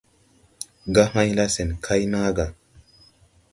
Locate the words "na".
2.11-2.19